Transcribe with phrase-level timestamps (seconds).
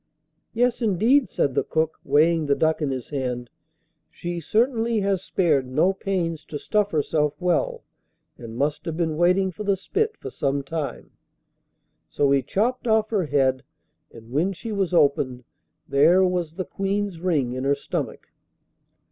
[0.51, 3.51] 'Yes, indeed,' said the cook, weighing the duck in his hand,
[4.09, 7.83] 'she certainly has spared no pains to stuff herself well,
[8.35, 11.11] and must have been waiting for the spit for some time.'
[12.09, 13.61] So he chopped off her head,
[14.11, 15.43] and when she was opened
[15.87, 18.29] there was the Queen's ring in her stomach.